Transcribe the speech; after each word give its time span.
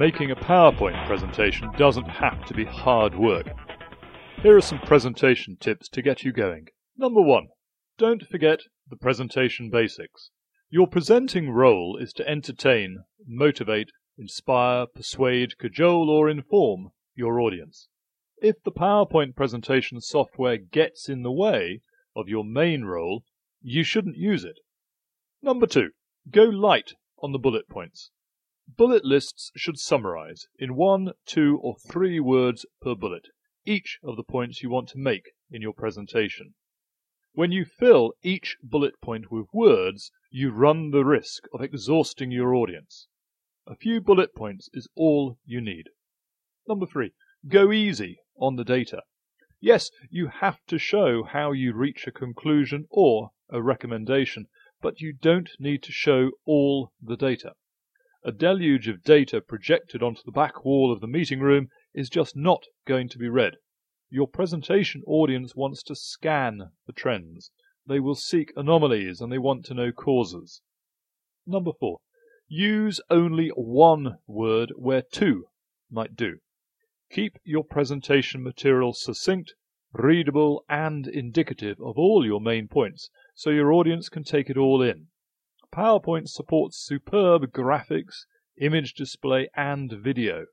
making 0.00 0.30
a 0.30 0.34
PowerPoint 0.34 1.06
presentation 1.06 1.70
doesn't 1.76 2.08
have 2.08 2.42
to 2.46 2.54
be 2.54 2.64
hard 2.64 3.14
work. 3.14 3.46
Here 4.40 4.56
are 4.56 4.62
some 4.62 4.78
presentation 4.78 5.58
tips 5.60 5.90
to 5.90 6.00
get 6.00 6.22
you 6.22 6.32
going. 6.32 6.68
Number 6.96 7.20
one, 7.20 7.48
don't 7.98 8.26
forget 8.26 8.60
the 8.88 8.96
presentation 8.96 9.68
basics. 9.68 10.30
Your 10.70 10.86
presenting 10.86 11.50
role 11.50 11.98
is 12.00 12.14
to 12.14 12.26
entertain, 12.26 13.04
motivate, 13.26 13.90
inspire, 14.16 14.86
persuade, 14.86 15.58
cajole, 15.58 16.08
or 16.08 16.30
inform 16.30 16.92
your 17.14 17.38
audience. 17.38 17.88
If 18.40 18.56
the 18.62 18.72
PowerPoint 18.72 19.36
presentation 19.36 20.00
software 20.00 20.56
gets 20.56 21.10
in 21.10 21.24
the 21.24 21.30
way 21.30 21.82
of 22.16 22.26
your 22.26 22.42
main 22.46 22.86
role, 22.86 23.22
you 23.60 23.84
shouldn't 23.84 24.16
use 24.16 24.44
it. 24.44 24.60
Number 25.42 25.66
two, 25.66 25.90
go 26.30 26.44
light 26.44 26.94
on 27.22 27.32
the 27.32 27.38
bullet 27.38 27.68
points. 27.68 28.10
Bullet 28.76 29.04
lists 29.04 29.50
should 29.56 29.80
summarize 29.80 30.46
in 30.56 30.76
one, 30.76 31.14
two, 31.26 31.58
or 31.58 31.74
three 31.76 32.20
words 32.20 32.64
per 32.80 32.94
bullet 32.94 33.26
each 33.66 33.98
of 34.04 34.16
the 34.16 34.22
points 34.22 34.62
you 34.62 34.70
want 34.70 34.88
to 34.90 34.98
make 34.98 35.32
in 35.50 35.60
your 35.60 35.72
presentation. 35.72 36.54
When 37.32 37.50
you 37.50 37.64
fill 37.64 38.12
each 38.22 38.56
bullet 38.62 39.00
point 39.00 39.32
with 39.32 39.52
words, 39.52 40.12
you 40.30 40.52
run 40.52 40.92
the 40.92 41.04
risk 41.04 41.48
of 41.52 41.62
exhausting 41.62 42.30
your 42.30 42.54
audience. 42.54 43.08
A 43.66 43.74
few 43.74 44.00
bullet 44.00 44.36
points 44.36 44.70
is 44.72 44.86
all 44.94 45.36
you 45.44 45.60
need. 45.60 45.88
Number 46.68 46.86
three, 46.86 47.12
go 47.48 47.72
easy 47.72 48.20
on 48.36 48.54
the 48.54 48.64
data. 48.64 49.02
Yes, 49.58 49.90
you 50.10 50.28
have 50.28 50.64
to 50.66 50.78
show 50.78 51.24
how 51.24 51.50
you 51.50 51.72
reach 51.72 52.06
a 52.06 52.12
conclusion 52.12 52.86
or 52.88 53.32
a 53.48 53.60
recommendation, 53.60 54.46
but 54.80 55.00
you 55.00 55.12
don't 55.12 55.50
need 55.58 55.82
to 55.82 55.92
show 55.92 56.30
all 56.44 56.92
the 57.02 57.16
data. 57.16 57.54
A 58.22 58.32
deluge 58.32 58.86
of 58.86 59.02
data 59.02 59.40
projected 59.40 60.02
onto 60.02 60.22
the 60.22 60.30
back 60.30 60.62
wall 60.62 60.92
of 60.92 61.00
the 61.00 61.06
meeting 61.06 61.40
room 61.40 61.70
is 61.94 62.10
just 62.10 62.36
not 62.36 62.66
going 62.84 63.08
to 63.08 63.18
be 63.18 63.30
read. 63.30 63.56
Your 64.10 64.28
presentation 64.28 65.02
audience 65.06 65.56
wants 65.56 65.82
to 65.84 65.94
scan 65.94 66.72
the 66.86 66.92
trends. 66.92 67.50
They 67.86 67.98
will 67.98 68.14
seek 68.14 68.52
anomalies 68.56 69.22
and 69.22 69.32
they 69.32 69.38
want 69.38 69.64
to 69.66 69.74
know 69.74 69.90
causes. 69.90 70.60
Number 71.46 71.72
four, 71.72 72.00
use 72.46 73.00
only 73.08 73.48
one 73.48 74.18
word 74.26 74.74
where 74.76 75.00
two 75.00 75.46
might 75.90 76.14
do. 76.14 76.40
Keep 77.10 77.38
your 77.42 77.64
presentation 77.64 78.42
material 78.42 78.92
succinct, 78.92 79.54
readable, 79.94 80.62
and 80.68 81.06
indicative 81.06 81.80
of 81.80 81.96
all 81.96 82.26
your 82.26 82.40
main 82.40 82.68
points 82.68 83.08
so 83.34 83.48
your 83.48 83.72
audience 83.72 84.10
can 84.10 84.24
take 84.24 84.50
it 84.50 84.58
all 84.58 84.82
in. 84.82 85.06
PowerPoint 85.72 86.28
supports 86.28 86.76
superb 86.76 87.52
graphics, 87.52 88.26
image 88.60 88.94
display, 88.94 89.48
and 89.54 89.92
video. 89.92 90.46